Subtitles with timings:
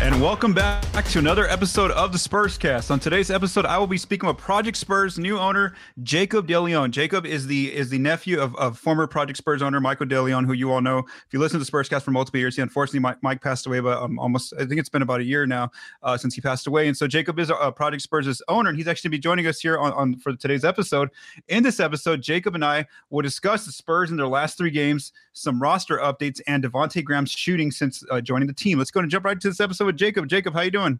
[0.00, 2.90] And welcome back to another episode of the Spurs Cast.
[2.90, 6.90] On today's episode, I will be speaking with Project Spurs new owner Jacob DeLeon.
[6.90, 10.54] Jacob is the is the nephew of, of former Project Spurs owner Michael DeLeon, who
[10.54, 11.00] you all know.
[11.00, 13.66] If you listen to the Spurs Cast for multiple years, he unfortunately Mike, Mike passed
[13.66, 15.70] away, but um, almost I think it's been about a year now
[16.02, 16.88] uh, since he passed away.
[16.88, 19.78] And so Jacob is a Project Spurs' owner, and he's actually be joining us here
[19.78, 21.10] on, on for today's episode.
[21.48, 25.12] In this episode, Jacob and I will discuss the Spurs in their last three games,
[25.34, 28.78] some roster updates, and Devonte Graham's shooting since uh, joining the team.
[28.78, 30.28] Let's go and jump right to this episode with Jacob.
[30.28, 30.98] Jacob, how you doing?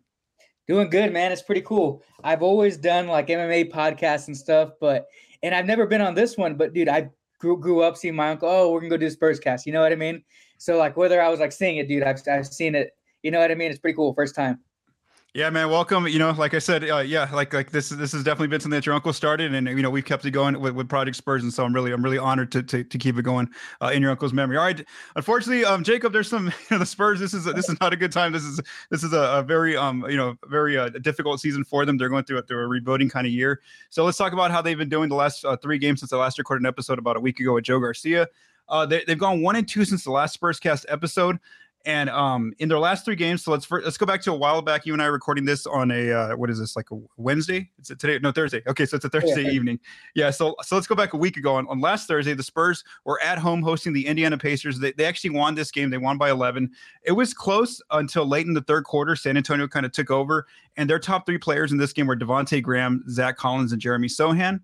[0.67, 1.33] Doing good, man.
[1.33, 2.03] It's pretty cool.
[2.23, 5.07] I've always done like MMA podcasts and stuff, but
[5.43, 6.57] and I've never been on this one.
[6.57, 8.49] But dude, I grew grew up seeing my uncle.
[8.49, 9.67] Oh, we're gonna go do Spurs cast.
[9.67, 10.23] You know what I mean?
[10.59, 12.91] So like whether I was like seeing it, dude, I've I've seen it.
[13.23, 13.71] You know what I mean?
[13.71, 14.15] It's pretty cool.
[14.15, 14.61] First time.
[15.33, 16.09] Yeah, man, welcome.
[16.09, 18.77] You know, like I said, uh, yeah, like like this this has definitely been something
[18.77, 21.45] that your uncle started, and you know we've kept it going with, with Project Spurs,
[21.45, 23.49] and so I'm really I'm really honored to to, to keep it going
[23.81, 24.57] uh, in your uncle's memory.
[24.57, 27.21] All right, unfortunately, um, Jacob, there's some you know the Spurs.
[27.21, 28.33] This is this is not a good time.
[28.33, 28.61] This is
[28.91, 31.97] this is a, a very um you know very uh, difficult season for them.
[31.97, 33.61] They're going through it through a rebuilding kind of year.
[33.89, 36.17] So let's talk about how they've been doing the last uh, three games since I
[36.17, 38.27] last recorded an episode about a week ago with Joe Garcia.
[38.69, 41.39] Uh, they, have gone one and two since the last Spurs cast episode.
[41.87, 44.37] And um, in their last three games, so let's first, let's go back to a
[44.37, 44.85] while back.
[44.85, 47.71] You and I are recording this on a uh, what is this like a Wednesday?
[47.79, 48.19] It's today?
[48.19, 48.63] No, Thursday.
[48.67, 49.51] Okay, so it's a Thursday yeah.
[49.51, 49.81] evening.
[50.15, 50.29] Yeah.
[50.29, 51.55] So so let's go back a week ago.
[51.55, 54.79] On, on last Thursday, the Spurs were at home hosting the Indiana Pacers.
[54.79, 55.89] They, they actually won this game.
[55.89, 56.71] They won by 11.
[57.05, 59.17] It was close until late in the third quarter.
[59.17, 62.17] San Antonio kind of took over, and their top three players in this game were
[62.17, 64.61] Devonte Graham, Zach Collins, and Jeremy Sochan.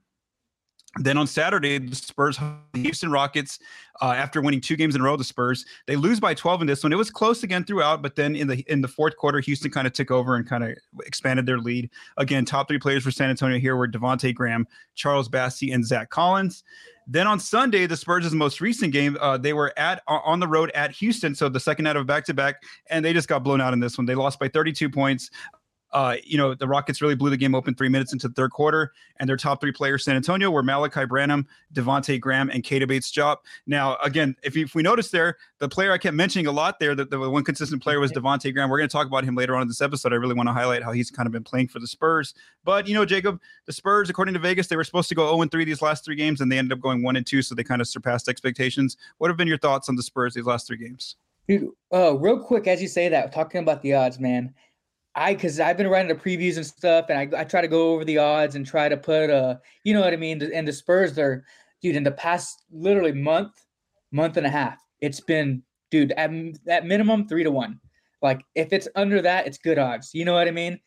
[0.98, 2.38] Then on Saturday, the Spurs,
[2.72, 3.58] the Houston Rockets,
[4.00, 6.66] uh, after winning two games in a row, the Spurs they lose by 12 in
[6.66, 6.92] this one.
[6.92, 9.86] It was close again throughout, but then in the in the fourth quarter, Houston kind
[9.86, 11.90] of took over and kind of expanded their lead.
[12.16, 16.10] Again, top three players for San Antonio here were Devonte Graham, Charles Bassey, and Zach
[16.10, 16.64] Collins.
[17.06, 20.72] Then on Sunday, the Spurs' most recent game, uh, they were at on the road
[20.74, 22.56] at Houston, so the second out of back to back,
[22.90, 24.06] and they just got blown out in this one.
[24.06, 25.30] They lost by 32 points.
[25.92, 28.50] Uh, you know, the Rockets really blew the game open three minutes into the third
[28.50, 32.86] quarter, and their top three players, San Antonio, were Malachi Branham, Devonte Graham, and Keita
[32.86, 33.36] Bates-Diop.
[33.66, 36.94] Now, again, if, if we notice there, the player I kept mentioning a lot there,
[36.94, 38.69] that the one consistent player was Devonte Graham.
[38.69, 40.12] We're going to talk about him later on in this episode.
[40.12, 42.34] I really want to highlight how he's kind of been playing for the Spurs.
[42.64, 45.48] But, you know, Jacob, the Spurs, according to Vegas, they were supposed to go 0
[45.48, 47.64] 3 these last three games, and they ended up going 1 and 2, so they
[47.64, 48.97] kind of surpassed expectations.
[49.18, 51.16] What have been your thoughts on the Spurs these last three games?
[51.48, 54.53] Dude, uh, real quick, as you say that, talking about the odds, man,
[55.16, 57.93] I because I've been writing the previews and stuff, and I, I try to go
[57.93, 60.43] over the odds and try to put uh you know what I mean.
[60.43, 61.45] And the Spurs, they're
[61.83, 63.53] dude in the past literally month,
[64.13, 66.30] month and a half, it's been dude at,
[66.68, 67.80] at minimum three to one.
[68.22, 70.15] Like if it's under that, it's good odds.
[70.15, 70.78] You know what I mean?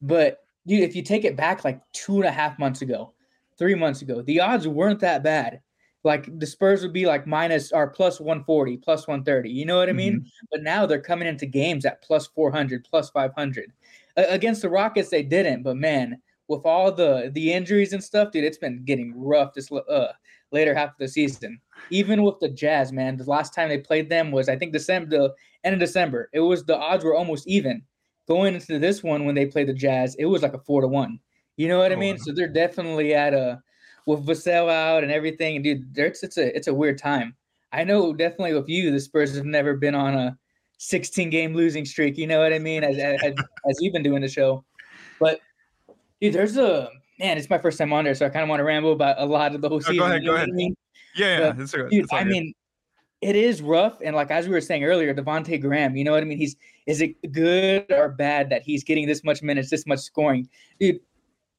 [0.00, 3.12] But dude, if you take it back like two and a half months ago,
[3.58, 5.60] three months ago, the odds weren't that bad
[6.04, 9.50] like the Spurs would be like minus or plus 140, plus 130.
[9.50, 10.18] You know what I mean?
[10.20, 10.46] Mm-hmm.
[10.52, 13.72] But now they're coming into games at plus 400, plus 500.
[14.16, 15.62] Uh, against the Rockets, they didn't.
[15.62, 19.72] But man, with all the the injuries and stuff, dude, it's been getting rough this
[19.72, 20.12] uh,
[20.52, 21.58] later half of the season.
[21.90, 25.08] Even with the Jazz, man, the last time they played them was I think December,
[25.08, 25.34] the
[25.64, 26.28] end of December.
[26.34, 27.82] It was the odds were almost even.
[28.26, 30.88] Going into this one when they played the Jazz, it was like a four to
[30.88, 31.18] one.
[31.56, 32.16] You know what I mean?
[32.18, 33.62] Oh, so they're definitely at a
[34.06, 35.56] with Vassell out and everything.
[35.56, 37.34] And dude, it's it's a it's a weird time.
[37.72, 40.38] I know definitely with you, the Spurs have never been on a
[40.78, 42.16] 16 game losing streak.
[42.16, 42.84] You know what I mean?
[42.84, 43.34] As as,
[43.68, 44.64] as you've been doing the show,
[45.18, 45.40] but
[46.20, 47.38] dude, there's a man.
[47.38, 49.26] It's my first time on there, so I kind of want to ramble about a
[49.26, 49.96] lot of the whole season.
[49.98, 50.48] go ahead, you know go ahead.
[50.50, 50.76] I mean?
[51.16, 51.52] Yeah, yeah.
[51.52, 52.30] But, It's, it's dude, I good.
[52.30, 52.54] mean,
[53.20, 55.96] it is rough, and like as we were saying earlier, Devonte Graham.
[55.96, 56.38] You know what I mean?
[56.38, 56.56] He's
[56.86, 60.48] is it good or bad that he's getting this much minutes, this much scoring,
[60.78, 61.00] dude?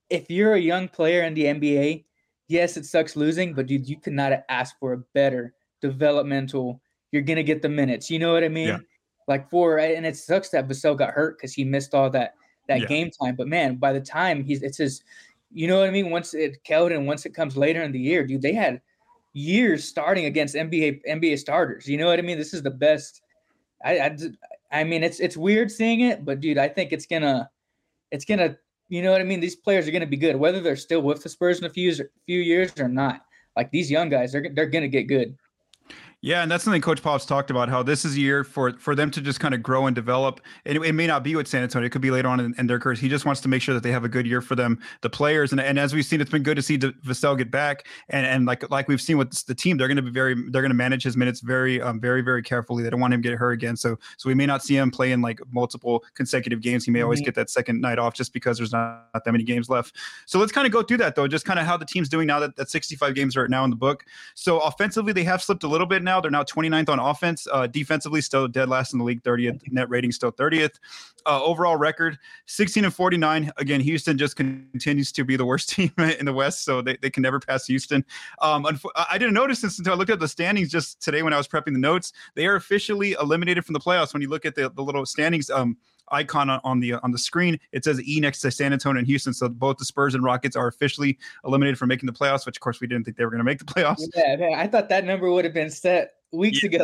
[0.09, 2.03] If you're a young player in the NBA,
[2.47, 6.81] yes, it sucks losing, but dude, you could not ask for a better developmental.
[7.11, 8.09] You're gonna get the minutes.
[8.09, 8.67] You know what I mean?
[8.67, 8.79] Yeah.
[9.27, 12.35] Like for and it sucks that Vassell got hurt because he missed all that
[12.67, 12.87] that Yeah.
[12.87, 13.35] game time.
[13.35, 15.03] But man, by the time he's it's his,
[15.51, 16.09] you know what I mean.
[16.09, 18.81] Once it Keldon, once it comes later in the year, dude, they had
[19.33, 21.87] years starting against NBA NBA starters.
[21.87, 22.37] You know what I mean?
[22.37, 23.21] This is the best.
[23.83, 24.17] I I,
[24.71, 27.49] I mean, it's it's weird seeing it, but dude, I think it's gonna
[28.11, 28.57] it's gonna
[28.89, 29.39] you know what I mean.
[29.39, 31.93] These players are gonna be good, whether they're still with the Spurs in a few
[32.25, 33.21] few years or not.
[33.55, 35.37] Like these young guys, they're they're gonna get good.
[36.25, 37.69] Yeah, and that's something Coach Pops talked about.
[37.69, 40.41] How this is a year for for them to just kind of grow and develop.
[40.65, 42.55] And it, it may not be with San Antonio; it could be later on in,
[42.57, 42.99] in their careers.
[42.99, 45.09] He just wants to make sure that they have a good year for them, the
[45.11, 45.51] players.
[45.51, 47.85] And, and as we've seen, it's been good to see Vassell get back.
[48.09, 50.63] And and like like we've seen with the team, they're going to be very they're
[50.63, 52.81] going to manage his minutes very um very very carefully.
[52.81, 53.77] They don't want him to get hurt again.
[53.77, 56.85] So so we may not see him play in like multiple consecutive games.
[56.85, 57.25] He may always Mhm.
[57.25, 59.95] get that second night off just because there's not, not that many games left.
[60.25, 62.25] So let's kind of go through that though, just kind of how the team's doing
[62.25, 64.05] now that that 65 games are now in the book.
[64.33, 66.14] So offensively, they have slipped a little bit now.
[66.21, 67.47] They're now 29th on offense.
[67.51, 69.61] Uh, defensively, still dead last in the league, 30th.
[69.71, 70.75] Net rating still 30th.
[71.27, 73.51] Uh, overall record 16 and 49.
[73.57, 77.09] Again, Houston just continues to be the worst team in the West, so they, they
[77.09, 78.05] can never pass Houston.
[78.41, 78.65] Um,
[78.95, 81.47] I didn't notice this until I looked at the standings just today when I was
[81.47, 82.13] prepping the notes.
[82.35, 84.13] They are officially eliminated from the playoffs.
[84.13, 85.77] When you look at the, the little standings, um,
[86.09, 87.59] icon on, the on the screen.
[87.71, 89.33] It says E next to San Antonio and Houston.
[89.33, 92.61] So both the Spurs and Rockets are officially eliminated from making the playoffs, which of
[92.61, 94.01] course we didn't think they were going to make the playoffs.
[94.15, 96.77] Yeah, man, I thought that number would have been set weeks ago.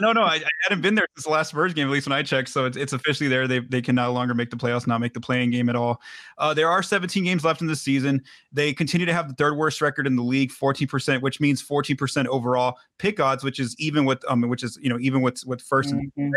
[0.00, 2.06] Yeah, no, no, I, I hadn't been there since the last Spurs game, at least
[2.06, 2.48] when I checked.
[2.48, 3.46] So it's, it's officially there.
[3.46, 6.00] They they can no longer make the playoffs, not make the playing game at all.
[6.36, 8.22] Uh, there are 17 games left in the season.
[8.52, 12.26] They continue to have the third worst record in the league, 14%, which means 14%
[12.26, 15.62] overall pick odds, which is even with um, which is you know even with with
[15.62, 16.30] 1st and Mhm.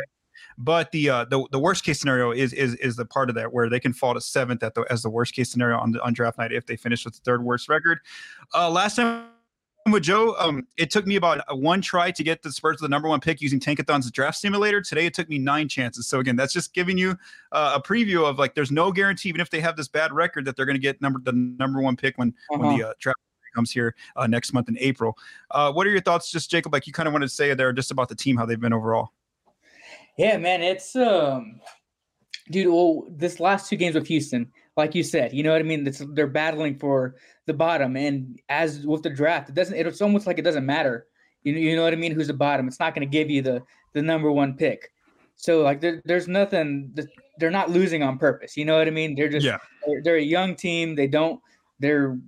[0.64, 3.52] But the uh, the the worst case scenario is is is the part of that
[3.52, 6.02] where they can fall to seventh at the as the worst case scenario on the
[6.04, 8.00] on draft night if they finish with the third worst record.
[8.54, 9.26] Uh, last time
[9.90, 12.90] with Joe, um, it took me about one try to get the Spurs to the
[12.90, 14.80] number one pick using Tankathon's draft simulator.
[14.82, 16.08] Today, it took me nine chances.
[16.08, 17.18] So again, that's just giving you
[17.52, 20.46] uh, a preview of like, there's no guarantee, even if they have this bad record,
[20.46, 23.18] that they're going to get number the number one pick when when the uh, draft
[23.56, 25.18] comes here uh, next month in April.
[25.50, 26.74] Uh, what are your thoughts, just Jacob?
[26.74, 28.74] Like you kind of wanted to say there, just about the team, how they've been
[28.74, 29.10] overall.
[30.22, 31.60] Yeah, man, it's um,
[32.52, 32.68] dude.
[32.68, 35.86] Well, this last two games with Houston, like you said, you know what I mean.
[35.88, 37.16] It's, they're battling for
[37.48, 39.76] the bottom, and as with the draft, it doesn't.
[39.76, 41.08] It's almost like it doesn't matter.
[41.44, 42.12] You know, you know what I mean.
[42.12, 42.68] Who's the bottom?
[42.68, 43.64] It's not going to give you the
[43.94, 44.92] the number one pick.
[45.38, 46.92] So like, there, there's nothing.
[46.94, 47.08] that-
[47.40, 48.56] They're not losing on purpose.
[48.56, 49.16] You know what I mean?
[49.16, 49.58] They're just Yeah.
[49.88, 50.94] they're, they're a young team.
[50.96, 51.40] They don't.
[51.80, 52.20] They're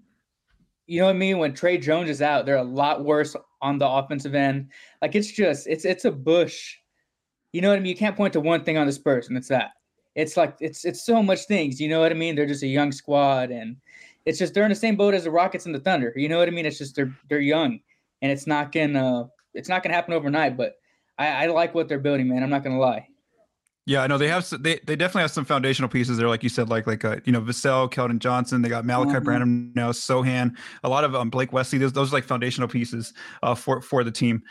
[0.88, 1.38] you know what I mean?
[1.38, 4.72] When Tre Jones is out, they're a lot worse on the offensive end.
[5.02, 6.76] Like it's just it's it's a bush.
[7.54, 7.90] You know what I mean?
[7.90, 9.72] You can't point to one thing on the Spurs, and it's that.
[10.16, 11.80] It's like it's it's so much things.
[11.80, 12.36] You know what I mean?
[12.36, 13.78] They're just a young squad, and
[14.26, 16.14] it's just they're in the same boat as the Rockets and the Thunder.
[16.16, 16.66] You know what I mean?
[16.66, 17.80] It's just they're they're young,
[18.22, 20.58] and it's not gonna it's not gonna happen overnight.
[20.58, 20.76] But
[21.18, 22.44] I, I like what they're building, man.
[22.44, 23.08] I'm not gonna lie.
[23.86, 24.48] Yeah, I know they have.
[24.64, 27.34] They, they definitely have some foundational pieces there, like you said, like like uh, you
[27.34, 28.62] know Vassell, Keldon Johnson.
[28.62, 29.24] They got Malachi Mhm.
[29.26, 30.56] Branham now, Sochan,
[30.86, 31.80] a lot of um, Blake Wesley.
[31.80, 34.42] Those those are like foundational pieces uh, for for the team.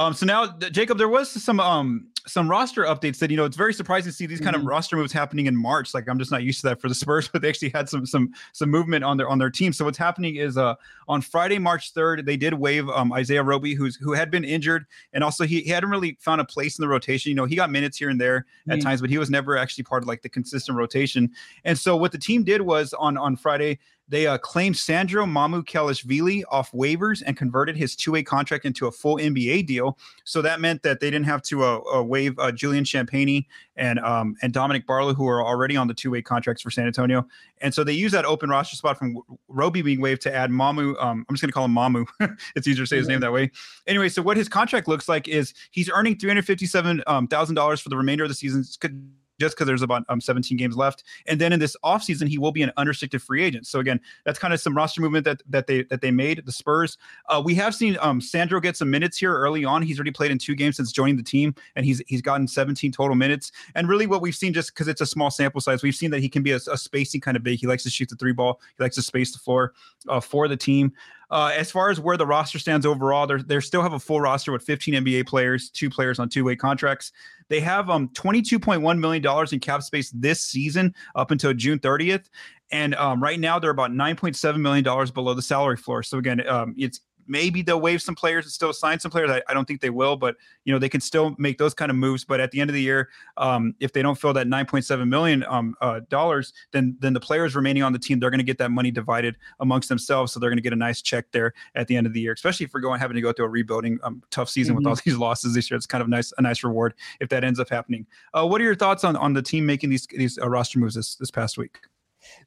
[0.00, 3.56] Um, so now, Jacob, there was some um some roster updates that you know it's
[3.56, 4.68] very surprising to see these kind of Mhm.
[4.68, 5.92] roster moves happening in March.
[5.92, 8.06] Like I'm just not used to that for the Spurs, but they actually had some
[8.06, 9.74] some some movement on their on their team.
[9.74, 10.74] So what's happening is uh
[11.06, 14.86] on Friday, March 3rd, they did waive um Isaiah Roby, who's who had been injured,
[15.12, 17.28] and also he, he hadn't really found a place in the rotation.
[17.28, 18.82] You know, he got minutes here and there at Mhm.
[18.82, 21.30] times, but he was never actually part of like the consistent rotation.
[21.64, 23.78] And so what the team did was on on Friday,
[24.10, 29.16] they uh, claimed Sandro Mamukelashvili off waivers and converted his two-way contract into a full
[29.16, 29.96] NBA deal.
[30.24, 34.00] So that meant that they didn't have to uh, uh, waive uh, Julian Champagnie and
[34.00, 37.24] um, and Dominic Barlow, who are already on the two-way contracts for San Antonio.
[37.60, 39.16] And so they used that open roster spot from
[39.48, 41.00] Roby being waived to add Mamu.
[41.00, 42.04] Um, I'm just going to call him Mamu.
[42.56, 43.50] it's easier to say his name that way.
[43.86, 47.54] Anyway, so what his contract looks like is he's earning three hundred fifty-seven um, thousand
[47.54, 48.64] dollars for the remainder of the season.
[48.80, 52.38] Could- just because there's about um, 17 games left, and then in this offseason, he
[52.38, 53.66] will be an unrestricted free agent.
[53.66, 56.44] So again, that's kind of some roster movement that that they that they made.
[56.44, 59.82] The Spurs, uh, we have seen um, Sandro get some minutes here early on.
[59.82, 62.92] He's already played in two games since joining the team, and he's he's gotten 17
[62.92, 63.52] total minutes.
[63.74, 66.20] And really, what we've seen, just because it's a small sample size, we've seen that
[66.20, 67.58] he can be a, a spacing kind of big.
[67.58, 68.60] He likes to shoot the three ball.
[68.76, 69.72] He likes to space the floor
[70.08, 70.92] uh, for the team.
[71.30, 74.20] Uh, as far as where the roster stands overall, they they still have a full
[74.20, 77.12] roster with 15 NBA players, two players on two way contracts.
[77.48, 82.26] They have um 22.1 million dollars in cap space this season up until June 30th,
[82.70, 86.02] and um, right now they're about 9.7 million dollars below the salary floor.
[86.02, 89.30] So again, um, it's maybe they'll waive some players and still sign some players.
[89.30, 91.90] I, I, don't think they will, but you know they can still make those kind
[91.90, 92.24] of moves.
[92.24, 95.44] But at the end of the year, um, if they don't fill that 9.7 million
[95.48, 98.58] um, uh, dollars, then then the players remaining on the team they're going to get
[98.58, 100.32] that money divided amongst themselves.
[100.32, 102.32] So they're going to get a nice check there at the end of the year,
[102.32, 104.84] especially if we're going having to go through a rebuilding um, tough season mm-hmm.
[104.84, 105.76] with all these losses this year.
[105.76, 108.06] It's kind of nice a nice reward if that ends up happening.
[108.34, 110.94] Uh, what are your thoughts on on the team making these these uh, roster moves
[110.94, 111.78] this this past week?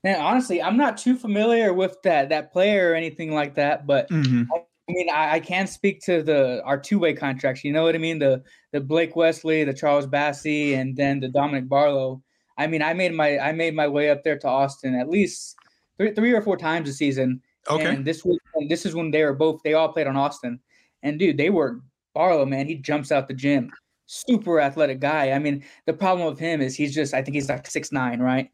[0.04, 4.10] Man, honestly, I'm not too familiar with that that player or anything like that, but
[4.10, 4.44] mm-hmm.
[4.54, 7.64] I mean, I, I can speak to the our two way contracts.
[7.64, 8.20] You know what I mean?
[8.20, 12.22] The the Blake Wesley, the Charles Bassey, and then the Dominic Barlow.
[12.58, 15.56] I mean, I made my I made my way up there to Austin at least
[15.98, 17.42] three, three or four times a season.
[17.70, 17.86] Okay.
[17.86, 20.60] And this was and this is when they were both they all played on Austin.
[21.02, 21.80] And dude, they were
[22.14, 23.72] Barlow, man, he jumps out the gym.
[24.06, 25.32] Super athletic guy.
[25.32, 28.20] I mean, the problem with him is he's just I think he's like six nine,
[28.20, 28.50] right?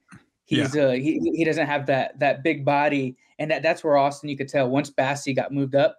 [0.50, 0.86] He's yeah.
[0.86, 3.15] uh he, he doesn't have that that big body.
[3.38, 5.98] And that, that's where Austin you could tell once Bassey got moved up,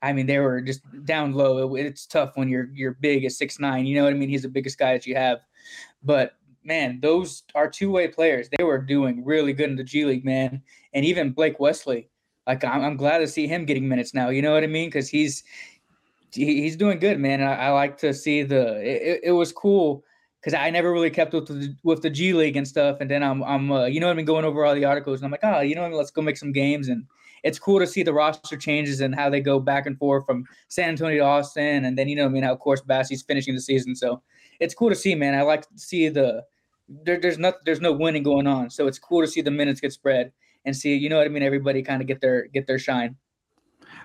[0.00, 1.76] I mean, they were just down low.
[1.76, 3.84] It, it's tough when you're you're big at six nine.
[3.84, 4.30] You know what I mean?
[4.30, 5.40] He's the biggest guy that you have.
[6.02, 6.32] But
[6.64, 8.48] man, those are two way players.
[8.48, 10.62] They were doing really good in the G League, man.
[10.94, 12.08] And even Blake Wesley,
[12.46, 14.30] like I'm, I'm glad to see him getting minutes now.
[14.30, 14.88] You know what I mean?
[14.88, 15.44] Because he's
[16.32, 17.42] he's doing good, man.
[17.42, 18.80] I, I, like to see the.
[18.80, 20.04] It, it was cool
[20.40, 22.98] because I never really kept with the, with the G League and stuff.
[23.00, 25.26] And then I'm I'm uh, you know I've been going over all the articles and
[25.26, 25.96] I'm like, oh, you know I mean?
[25.96, 27.06] Let's go make some games and
[27.42, 30.44] it's cool to see the roster changes and how they go back and forth from
[30.68, 33.54] San Antonio to Austin, and then you know, I mean, how of course Bassey's finishing
[33.54, 33.94] the season.
[33.94, 34.22] So
[34.58, 35.34] it's cool to see, man.
[35.34, 36.44] I like to see the
[36.88, 39.80] there, there's not there's no winning going on, so it's cool to see the minutes
[39.80, 40.32] get spread
[40.64, 43.16] and see, you know what I mean, everybody kind of get their get their shine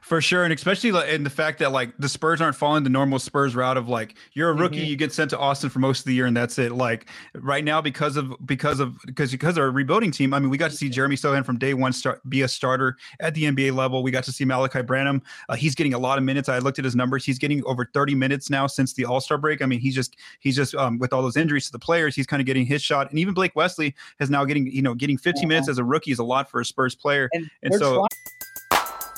[0.06, 3.18] for sure, and especially in the fact that like the Spurs aren't following the normal
[3.18, 4.86] Spurs route of like you're a rookie, mm-hmm.
[4.86, 6.74] you get sent to Austin for most of the year, and that's it.
[6.74, 10.36] Like right now, because of because of because because our rebuilding team.
[10.36, 12.98] I mean, we got to see Jeremy Sochan from day one start be a starter
[13.20, 14.04] at the NBA level.
[14.04, 15.24] We got to see Malachi Branham.
[15.50, 16.50] Uh, he's getting a lot of minutes.
[16.50, 17.26] I looked at his numbers.
[17.26, 19.64] He's getting over 30 minutes now since the All Star break.
[19.64, 22.28] I mean, he's just he's just um, with all those injuries to the players, he's
[22.28, 23.10] kind of getting his shot.
[23.10, 25.48] And even Blake Wesley is now getting you know getting 15 yeah.
[25.48, 27.28] minutes as a rookie is a lot for a Spurs player.
[27.34, 27.96] And, and so.
[27.96, 28.35] Trying-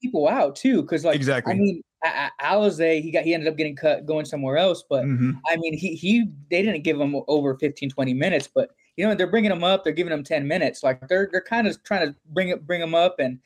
[0.00, 1.52] people out too, because like exactly.
[1.52, 1.82] I mean,
[2.40, 5.32] Alize he got he ended up getting cut going somewhere else, but mm-hmm.
[5.48, 9.14] I mean he he they didn't give him over 15, 20 minutes, but you know
[9.14, 12.06] they're bringing him up, they're giving him ten minutes, like they're they're kind of trying
[12.06, 13.38] to bring it bring him up, and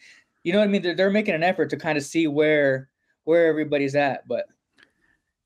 [0.43, 0.83] you know what I mean.
[0.83, 2.89] They're, they're making an effort to kind of see where
[3.25, 4.47] where everybody's at, but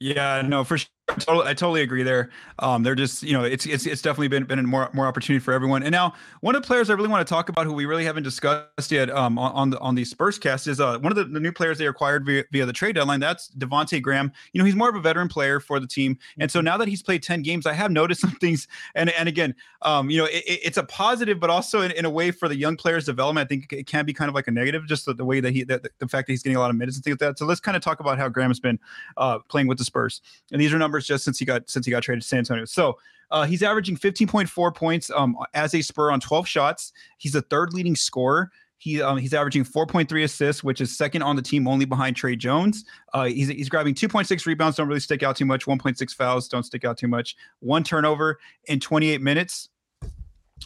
[0.01, 0.89] yeah, no, for sure.
[1.11, 2.31] I totally agree there.
[2.59, 5.53] Um, they're just, you know, it's it's it's definitely been been more more opportunity for
[5.53, 5.83] everyone.
[5.83, 8.05] And now, one of the players I really want to talk about, who we really
[8.05, 11.17] haven't discussed yet, um, on, on the on the Spurs cast, is uh one of
[11.17, 13.21] the, the new players they acquired via, via the trade deadline.
[13.21, 14.33] That's Devonte Graham.
[14.53, 16.67] You know, he's more of a veteran player for the team, and so mm-hmm.
[16.67, 18.69] now that he's played ten games, I have noticed some things.
[18.95, 22.11] And and again, um, you know, it, it's a positive, but also in, in, a
[22.11, 24.51] way for the young players' development, I think it can be kind of like a
[24.51, 26.71] negative, just the, the way that he, the, the fact that he's getting a lot
[26.71, 27.39] of minutes and things like that.
[27.39, 28.79] So let's kind of talk about how Graham has been
[29.17, 31.91] uh, playing with the Spurs, and these are numbers just since he got since he
[31.91, 32.65] got traded to San Antonio.
[32.65, 32.99] So
[33.31, 36.93] uh, he's averaging 15.4 points um, as a Spur on 12 shots.
[37.19, 38.51] He's the third leading scorer.
[38.79, 42.37] He um, he's averaging 4.3 assists, which is second on the team, only behind Tre
[42.37, 42.85] Jones.
[43.13, 45.67] Uh, he's he's grabbing 2.6 rebounds, don't really stick out too much.
[45.67, 47.37] 1.6 fouls, don't stick out too much.
[47.59, 49.69] One turnover in 28 minutes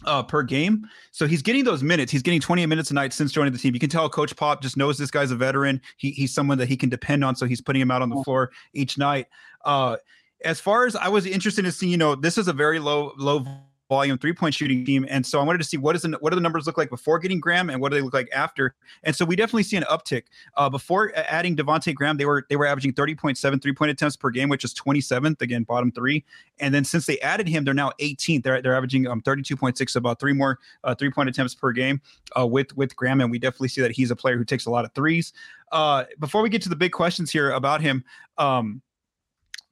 [0.05, 0.87] uh, per game.
[1.11, 2.11] So he's getting those minutes.
[2.11, 3.73] He's getting 28 minutes a night since joining the team.
[3.73, 5.81] You can tell Coach Pop just knows this guy's a veteran.
[5.97, 7.35] He, he's someone that he can depend on.
[7.35, 9.27] So he's putting him out on the floor each night.
[9.65, 9.97] Uh,
[10.43, 13.13] as far as I was interested in seeing, you know, this is a very low,
[13.17, 13.45] low
[13.89, 15.05] volume three point shooting team.
[15.09, 16.89] And so I wanted to see what is the, what do the numbers look like
[16.89, 18.75] before getting Graham and what do they look like after?
[19.03, 20.23] And so we definitely see an uptick.
[20.55, 24.29] Uh, before adding Devonte Graham, they were they were averaging 30.7 three point attempts per
[24.29, 26.23] game, which is 27th, again, bottom three.
[26.59, 28.43] And then since they added him, they're now 18th.
[28.43, 32.01] They're, they're averaging um, 32.6, so about three more uh, three point attempts per game
[32.37, 33.21] uh, with with Graham.
[33.21, 35.33] And we definitely see that he's a player who takes a lot of threes.
[35.71, 38.03] Uh, before we get to the big questions here about him,
[38.37, 38.81] um,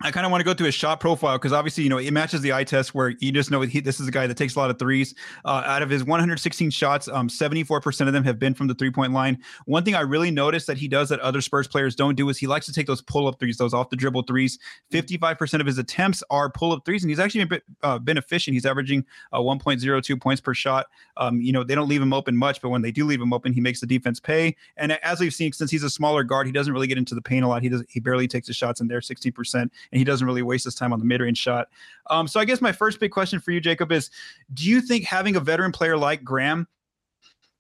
[0.04, 2.12] I kind of want to go through his shot profile because obviously, you know, it
[2.12, 4.56] matches the eye test where you just know he, this is a guy that takes
[4.56, 5.14] a lot of threes.
[5.46, 8.90] Uh, out of his 116 shots, um, 74% of them have been from the three
[8.90, 9.38] point line.
[9.66, 12.38] One thing I really noticed that he does that other Spurs players don't do is
[12.38, 14.58] he likes to take those pull up threes, those off the dribble threes.
[14.92, 18.54] 55% of his attempts are pull up threes, and he's actually been, uh, been efficient.
[18.54, 20.88] He's averaging uh, 1.02 points per shot.
[21.18, 23.34] Um, you know, they don't leave him open much, but when they do leave him
[23.34, 24.56] open, he makes the defense pay.
[24.78, 27.22] And as we've seen, since he's a smaller guard, he doesn't really get into the
[27.22, 27.62] paint a lot.
[27.62, 30.66] He does, he barely takes his shots in there, 60%, and he doesn't really waste
[30.66, 31.68] his time on the mid range shot.
[32.10, 34.10] Um, so I guess my first big question for you, Jacob, is
[34.54, 36.68] do you think having a veteran player like Graham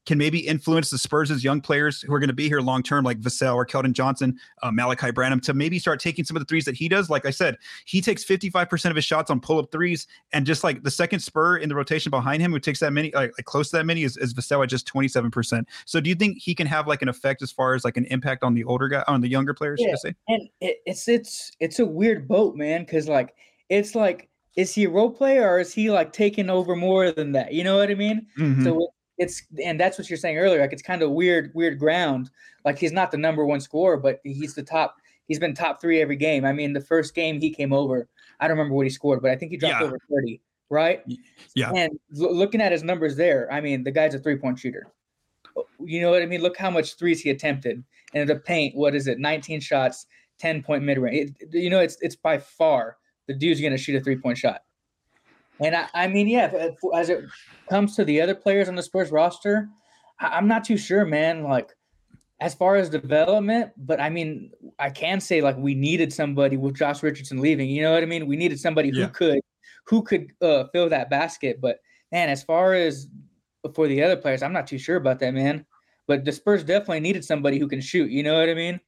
[0.05, 3.03] can maybe influence the Spurs' young players who are going to be here long term,
[3.03, 6.45] like Vassell or Keldon Johnson, uh, Malachi Branham, to maybe start taking some of the
[6.45, 7.09] threes that he does.
[7.09, 10.07] Like I said, he takes 55% of his shots on pull up threes.
[10.33, 13.11] And just like the second spur in the rotation behind him, who takes that many,
[13.13, 15.65] like, like close to that many, is, is Vassell at just 27%.
[15.85, 18.05] So do you think he can have like an effect as far as like an
[18.05, 19.79] impact on the older guy, on the younger players?
[19.81, 19.95] Yeah.
[20.27, 22.85] And it, it's, it's, it's a weird boat, man.
[22.85, 23.35] Cause like,
[23.69, 27.31] it's like, is he a role player or is he like taking over more than
[27.33, 27.53] that?
[27.53, 28.27] You know what I mean?
[28.37, 28.65] Mm-hmm.
[28.65, 28.91] So
[29.21, 30.59] it's and that's what you're saying earlier.
[30.59, 32.31] Like it's kind of weird, weird ground.
[32.65, 34.95] Like he's not the number one scorer, but he's the top.
[35.27, 36.43] He's been top three every game.
[36.43, 38.09] I mean, the first game he came over,
[38.39, 39.87] I don't remember what he scored, but I think he dropped yeah.
[39.87, 41.03] over 30, right?
[41.55, 41.71] Yeah.
[41.73, 44.87] And l- looking at his numbers there, I mean, the guy's a three point shooter.
[45.55, 46.41] Oh, you know what I mean?
[46.41, 47.83] Look how much threes he attempted.
[48.13, 49.19] And the paint, what is it?
[49.19, 50.07] 19 shots,
[50.39, 51.31] 10 point mid range.
[51.51, 52.97] You know, it's it's by far
[53.27, 54.63] the dude's going to shoot a three point shot.
[55.61, 56.51] And I, I mean, yeah,
[56.95, 57.23] as it
[57.69, 59.69] comes to the other players on the Spurs roster,
[60.19, 61.43] I, am not too sure, man.
[61.43, 61.69] Like,
[62.39, 66.75] as far as development, but I mean, I can say like we needed somebody with
[66.75, 67.69] Josh Richardson leaving.
[67.69, 68.25] You know what I mean?
[68.25, 69.39] We needed somebody who could,
[69.85, 71.61] who could uh, fill that basket.
[71.61, 71.77] But
[72.11, 73.07] man, as far as
[73.75, 75.67] for the other players, I'm not too sure about that, man.
[76.07, 78.09] But the Spurs definitely needed somebody who can shoot.
[78.09, 78.79] You know what I mean?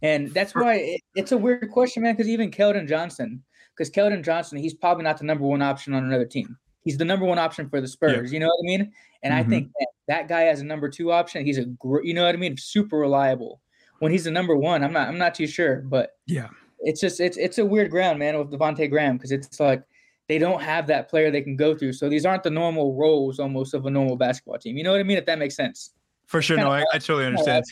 [0.00, 2.14] And that's why it, it's a weird question, man.
[2.14, 3.42] Because even Keldon Johnson,
[3.78, 6.56] because Keldon Johnson, he's probably not the number one option on another team.
[6.82, 8.32] He's the number one option for the Spurs.
[8.32, 8.34] Yeah.
[8.34, 8.92] You know what I mean?
[9.22, 9.46] And mm-hmm.
[9.46, 12.24] I think that, that guy as a number two option, he's a gr- you know
[12.24, 13.60] what I mean, super reliable.
[14.00, 16.48] When he's the number one, I'm not I'm not too sure, but yeah,
[16.80, 19.82] it's just it's it's a weird ground, man, with Devonte Graham because it's like
[20.28, 21.94] they don't have that player they can go through.
[21.94, 24.76] So these aren't the normal roles almost of a normal basketball team.
[24.76, 25.18] You know what I mean?
[25.18, 25.90] If that makes sense.
[26.26, 27.64] For sure, no, I, I totally understand.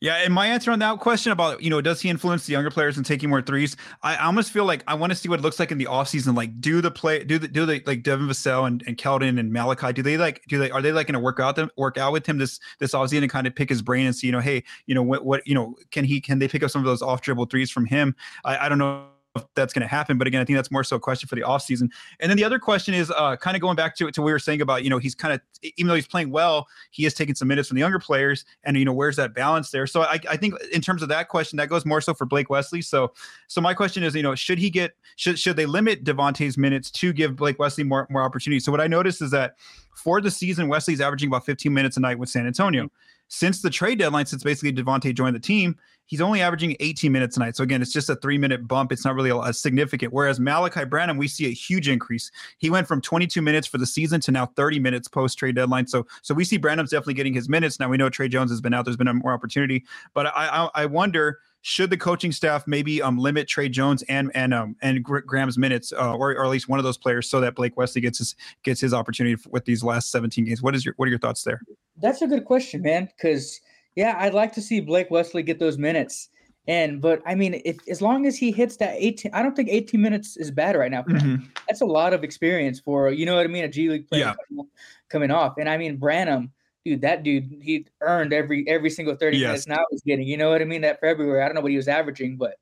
[0.00, 2.70] Yeah, and my answer on that question about you know does he influence the younger
[2.70, 3.76] players in taking more threes?
[4.02, 6.36] I almost feel like I want to see what it looks like in the offseason.
[6.36, 9.52] Like, do the play, do the do the like Devin Vassell and, and Keldon and
[9.52, 9.92] Malachi?
[9.92, 12.12] Do they like do they are they like going to work out them work out
[12.12, 14.40] with him this this offseason and kind of pick his brain and see you know
[14.40, 16.86] hey you know what what you know can he can they pick up some of
[16.86, 18.14] those off dribble threes from him?
[18.44, 20.18] I, I don't know if that's going to happen.
[20.18, 21.90] But again, I think that's more so a question for the offseason.
[22.20, 24.32] And then the other question is uh, kind of going back to, to what we
[24.32, 25.40] were saying about, you know, he's kind of,
[25.76, 28.44] even though he's playing well, he is taking some minutes from the younger players.
[28.64, 29.86] And, you know, where's that balance there?
[29.86, 32.50] So I, I think in terms of that question, that goes more so for Blake
[32.50, 32.82] Wesley.
[32.82, 33.12] So,
[33.48, 36.90] so my question is, you know, should he get, should, should they limit Devonte's minutes
[36.92, 38.64] to give Blake Wesley more, more opportunities?
[38.64, 39.56] So what I noticed is that
[39.94, 42.84] for the season, Wesley's averaging about 15 minutes a night with San Antonio.
[42.84, 47.10] Mm-hmm since the trade deadline, since basically Devonte joined the team, he's only averaging 18
[47.10, 47.56] minutes a night.
[47.56, 48.92] So again, it's just a three minute bump.
[48.92, 50.12] It's not really a, a significant.
[50.12, 52.30] Whereas Malachi Branham, we see a huge increase.
[52.58, 55.86] He went from 22 minutes for the season to now 30 minutes post trade deadline.
[55.86, 57.80] So so we see Branham's definitely getting his minutes.
[57.80, 58.84] Now we know Tre Jones has been out.
[58.84, 63.00] There's been a more opportunity, but I I, I wonder should the coaching staff maybe
[63.00, 66.68] um, limit Tre Jones and and um, and Graham's minutes, uh, or, or at least
[66.68, 69.82] one of those players, so that Blake Wesley gets his gets his opportunity with these
[69.82, 70.62] last 17 games?
[70.62, 71.62] What is your what are your thoughts there?
[71.96, 73.06] That's a good question, man.
[73.06, 73.62] Because
[73.96, 76.28] yeah, I'd like to see Blake Wesley get those minutes.
[76.68, 79.70] And but I mean, if as long as he hits that 18, I don't think
[79.70, 81.02] 18 minutes is bad right now.
[81.04, 81.46] Mm-hmm.
[81.66, 84.24] That's a lot of experience for you know what I mean, a G League player
[84.24, 84.34] yeah.
[84.50, 84.68] coming,
[85.08, 85.54] coming off.
[85.56, 86.52] And I mean, Branham
[86.84, 89.46] dude, that dude, he earned every every single 30 yes.
[89.46, 90.26] minutes now he's getting.
[90.26, 90.82] You know what I mean?
[90.82, 92.56] That February, I don't know what he was averaging, but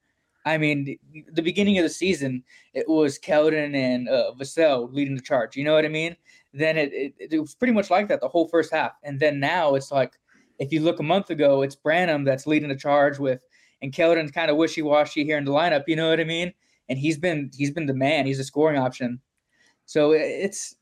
[0.45, 0.99] I mean,
[1.33, 2.43] the beginning of the season,
[2.75, 5.57] it was Keldon and uh, Vassell leading the charge.
[5.57, 6.17] You know what I mean?
[6.53, 9.41] Then it, it, it was pretty much like that the whole first half, and then
[9.41, 10.19] now it's like
[10.59, 13.41] if you look a month ago, it's Branham that's leading the charge with,
[13.81, 15.85] and Keldon's kind of wishy washy here in the lineup.
[15.87, 16.53] You know what I mean?
[16.89, 18.27] And he's been he's been the man.
[18.27, 19.21] He's a scoring option.
[19.87, 20.77] So it's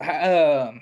[0.00, 0.72] uh,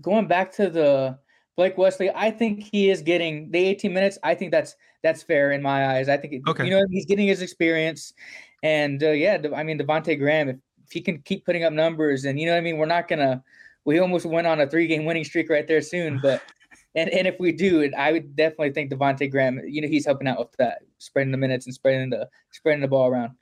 [0.00, 1.18] going back to the
[1.60, 4.16] Blake Wesley, I think he is getting the 18 minutes.
[4.22, 6.08] I think that's that's fair in my eyes.
[6.08, 6.64] I think okay.
[6.64, 8.14] you know he's getting his experience,
[8.62, 12.24] and uh, yeah, I mean Devonte Graham, if, if he can keep putting up numbers,
[12.24, 13.44] and you know what I mean, we're not gonna.
[13.84, 16.40] We almost went on a three game winning streak right there soon, but
[16.94, 19.60] and and if we do, I would definitely think Devonte Graham.
[19.62, 22.88] You know, he's helping out with that, spreading the minutes and spreading the spreading the
[22.88, 23.32] ball around.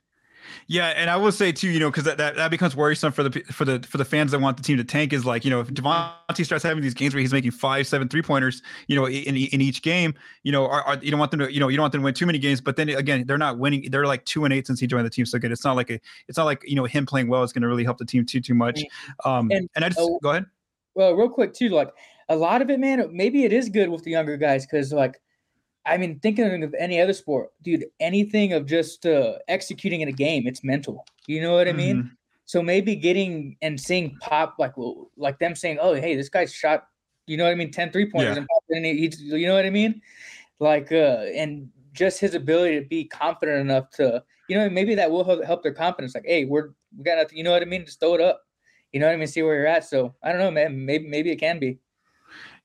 [0.67, 3.23] Yeah, and I will say too, you know, because that, that, that becomes worrisome for
[3.23, 5.51] the for the for the fans that want the team to tank is like, you
[5.51, 8.95] know, if Devonte starts having these games where he's making five, seven three pointers, you
[8.95, 11.59] know, in in each game, you know, are, are, you don't want them to, you
[11.59, 12.61] know, you don't want them to win too many games.
[12.61, 13.89] But then again, they're not winning.
[13.89, 15.25] They're like two and eight since he joined the team.
[15.25, 17.53] So good, it's not like a, it's not like you know him playing well is
[17.53, 18.81] going to really help the team too too much.
[19.25, 20.45] Um, and, and I just go ahead.
[20.95, 21.91] Well, real quick too, like
[22.29, 23.07] a lot of it, man.
[23.11, 25.19] Maybe it is good with the younger guys because like
[25.85, 30.13] I mean, thinking of any other sport, dude, anything of just uh, executing in a
[30.13, 31.05] game, it's mental.
[31.25, 31.97] You know what I mean?
[31.97, 32.07] Mm-hmm.
[32.45, 34.73] So maybe getting and seeing pop like
[35.17, 36.87] like them saying, "Oh, hey, this guy's shot,"
[37.27, 38.75] you know what I mean, 10 three pointers, yeah.
[38.75, 40.01] and he's, you know what I mean?
[40.59, 45.11] Like, uh, and just his ability to be confident enough to, you know, maybe that
[45.11, 46.15] will help their confidence.
[46.15, 47.85] Like, hey, we're we got nothing, you know what I mean?
[47.85, 48.41] Just throw it up.
[48.91, 49.27] You know what I mean?
[49.27, 49.83] See where you're at.
[49.83, 50.85] So I don't know, man.
[50.85, 51.77] Maybe maybe it can be.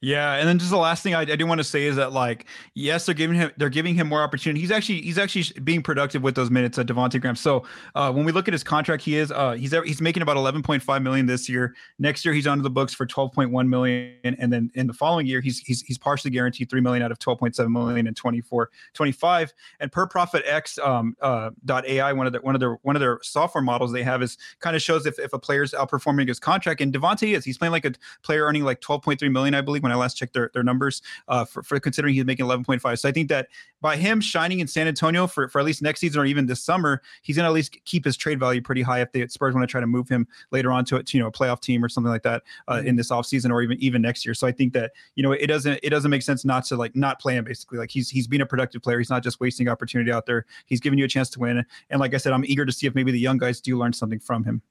[0.05, 2.13] Yeah, and then just the last thing I, I do want to say is that
[2.13, 4.61] like yes, they're giving him they're giving him more opportunity.
[4.61, 7.37] He's actually he's actually being productive with those minutes at Devonte Graham.
[7.37, 7.65] So
[7.95, 11.03] uh, when we look at his contract, he is uh, he's he's making about 11.5
[11.03, 11.75] million this year.
[11.99, 15.41] Next year he's under the books for 12.1 million, and then in the following year
[15.41, 19.55] he's he's he's partially guaranteed 3 million out of 12.7 million in 24 25.
[19.81, 22.95] And per profit X um, uh, dot AI one of the one of their one
[22.95, 26.29] of their software models they have is kind of shows if if a player's outperforming
[26.29, 26.83] his contract.
[26.83, 29.94] And Devonte is he's playing like a player earning like 12.3 million, I believe, when
[29.95, 32.99] I last checked their, their numbers uh, for, for considering he's making 11.5.
[32.99, 33.49] So I think that
[33.81, 36.61] by him shining in San Antonio for, for at least next season or even this
[36.61, 39.55] summer, he's going to at least keep his trade value pretty high if the Spurs
[39.55, 41.85] want to try to move him later on to, to you know a playoff team
[41.85, 42.89] or something like that uh, mm-hmm.
[42.89, 44.35] in this offseason or even even next year.
[44.35, 46.97] So I think that you know it doesn't it doesn't make sense not to like
[46.97, 47.79] not play him basically.
[47.79, 48.99] Like he's he's being a productive player.
[48.99, 50.47] He's not just wasting opportunity out there.
[50.67, 51.65] He's giving you a chance to win.
[51.91, 53.93] And like I said, I'm eager to see if maybe the young guys do learn
[53.93, 54.63] something from him.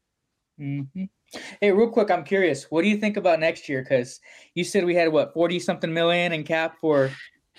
[0.60, 1.04] Mm-hmm.
[1.62, 2.70] Hey, real quick, I'm curious.
[2.70, 3.82] What do you think about next year?
[3.82, 4.20] Because
[4.54, 7.12] you said we had what forty something million in cap for.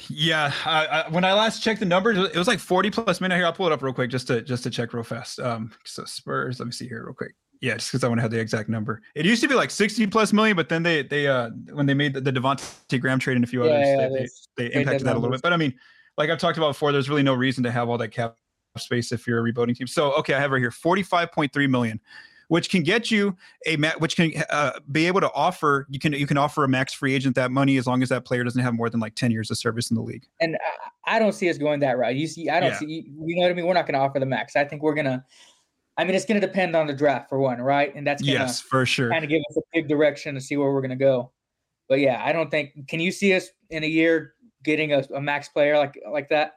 [0.09, 3.39] Yeah, I, I, when I last checked the numbers, it was like forty plus million.
[3.39, 5.41] Here, I'll pull it up real quick just to just to check real fast.
[5.41, 7.35] Um, so Spurs, let me see here real quick.
[7.61, 9.03] Yeah, just because I want to have the exact number.
[9.15, 11.95] It used to be like sixty plus million, but then they they uh when they
[11.95, 14.81] made the, the Devonte Graham trade and a few yeah, others, yeah, they, they, they
[14.81, 15.43] impacted that a little bit.
[15.43, 15.75] But I mean,
[16.19, 18.37] like I've talked about before, there's really no reason to have all that cap
[18.77, 19.87] space if you're a rebuilding team.
[19.87, 22.01] So okay, I have right here forty five point three million
[22.49, 26.27] which can get you a which can uh, be able to offer you can you
[26.27, 28.75] can offer a max free agent that money as long as that player doesn't have
[28.75, 30.27] more than like 10 years of service in the league.
[30.41, 30.57] And
[31.07, 32.17] I don't see us going that route.
[32.17, 32.79] You see, I don't yeah.
[32.79, 33.67] see you know what I mean.
[33.67, 34.57] We're not going to offer the max.
[34.57, 35.25] I think we're gonna.
[35.97, 37.95] I mean, it's going to depend on the draft for one, right?
[37.95, 39.11] And that's gonna yes, for sure.
[39.11, 41.31] Kind of give us a big direction to see where we're going to go.
[41.89, 42.89] But yeah, I don't think.
[42.89, 46.55] Can you see us in a year getting a, a max player like like that?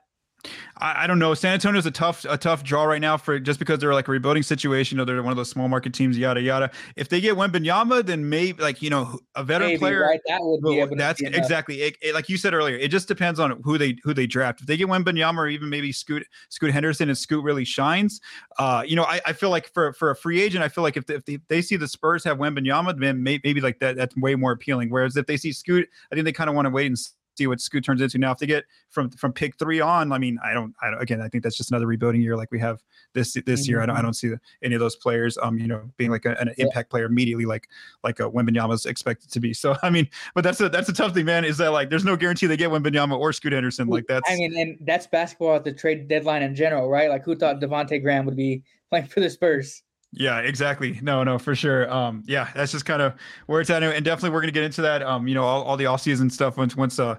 [0.80, 1.34] I, I, don't know.
[1.34, 4.12] San Antonio's a tough a tough draw right now for just because they're like a
[4.12, 4.96] rebuilding situation.
[4.96, 6.18] You know, they're one of those small market teams.
[6.18, 6.72] Yada yada.
[6.96, 10.02] If they get Wembanyama, then maybe like you know a veteran maybe, player.
[10.02, 10.20] Right?
[10.28, 12.76] That would be that's exactly it, it, like you said earlier.
[12.78, 14.62] It just depends on who they who they draft.
[14.62, 18.22] If they get Wembanyama or even maybe Scoot Scoot Henderson and Scoot really shines,
[18.60, 20.98] uh, you know, I, I feel like for for a free agent, I feel like
[20.98, 23.96] if they, if they, they see the Spurs have Wembanyama, then maybe, maybe like that
[23.96, 24.90] that's way more appealing.
[24.90, 26.98] Whereas if they see Scoot, I think they kind of want to wait and
[27.38, 28.18] see what Scoot turns into.
[28.18, 31.02] Now, if they get from from pick three on, I mean, I don't, I don't
[31.02, 33.70] again, I think that's just another rebuilding year like we have this this mm-hmm.
[33.70, 33.82] year.
[33.82, 34.08] I don't, I mm-hmm.
[34.08, 36.66] don't see any of those players, um, you know, being like a, an yeah.
[36.66, 37.68] impact player immediately, like
[38.04, 39.54] like a Wembanyama is expected to be.
[39.54, 41.46] So, I mean, but that's a that's a tough thing, man.
[41.46, 43.88] Is that like there's no guarantee they get Wembanyama or Scoot Henderson.
[43.88, 47.10] Like that's, I mean, and that's basketball at the trade deadline in general, right?
[47.10, 49.84] Like who thought Devonte Graham would be playing for the Spurs?
[50.14, 51.00] Yeah, exactly.
[51.02, 51.92] No, no, for sure.
[51.92, 53.14] Um, yeah, that's just kind of
[53.46, 55.04] where it's at, and definitely we're gonna get into that.
[55.04, 57.18] Um, you know, all, all the off season stuff once once uh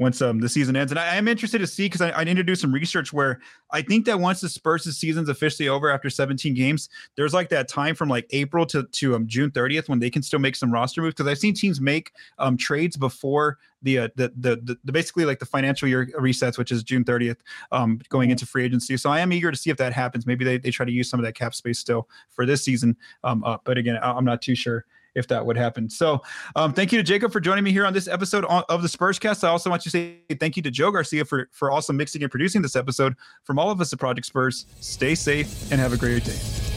[0.00, 0.90] once um, the season ends.
[0.90, 3.38] And I, am interested to see because I, I, need to do some research where
[3.70, 7.68] I think that once the Spurs' season's officially over after 17 games, there's like that
[7.68, 10.72] time from like April to, to um, June 30th when they can still make some
[10.72, 11.14] roster moves.
[11.14, 15.26] Because I've seen teams make um, trades before the, uh, the, the, the, the, basically
[15.26, 17.38] like the financial year resets, which is June 30th,
[17.70, 18.96] um, going into free agency.
[18.96, 20.26] So I am eager to see if that happens.
[20.26, 22.96] Maybe they, they try to use some of that cap space still for this season.
[23.22, 25.88] Um, uh, but again, I, I'm not too sure if that would happen.
[25.90, 26.22] So,
[26.56, 29.44] um, thank you to Jacob for joining me here on this episode of the Spurscast.
[29.44, 32.30] I also want to say thank you to Joe Garcia for for also mixing and
[32.30, 33.14] producing this episode.
[33.44, 36.69] From all of us at Project Spurs, stay safe and have a great day.